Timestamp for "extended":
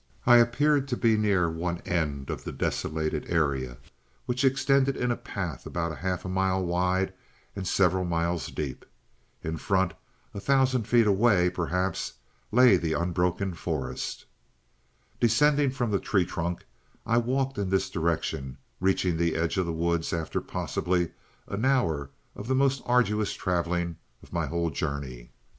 4.43-4.97